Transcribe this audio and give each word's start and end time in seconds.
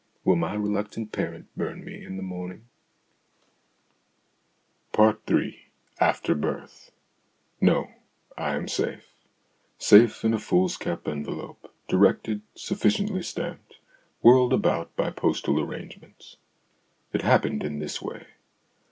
Will 0.25 0.35
my 0.35 0.55
reluctant 0.55 1.11
parent 1.11 1.45
burn 1.55 1.85
me 1.85 2.03
in 2.03 2.17
the 2.17 2.23
morning? 2.23 2.67
Ill 4.97 5.15
AFTER 5.99 6.33
BIRTH 6.33 6.91
No, 7.61 7.91
I 8.35 8.55
am 8.55 8.67
safe 8.67 9.05
safe 9.77 10.25
in 10.25 10.33
a 10.33 10.39
foolscap 10.39 11.07
envelope, 11.07 11.71
directed, 11.87 12.41
sufficiently 12.55 13.21
stamped, 13.21 13.77
whirled 14.23 14.53
about 14.53 14.95
by 14.95 15.11
postal 15.11 15.59
arrangements. 15.61 16.37
It 17.13 17.21
happened 17.21 17.63
in 17.63 17.77
this 17.77 18.01
way. 18.01 18.25